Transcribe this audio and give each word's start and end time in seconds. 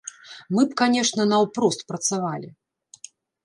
Мы 0.57 0.61
б, 0.71 0.77
канечне, 0.81 1.23
наўпрост 1.35 1.87
працавалі. 1.95 2.53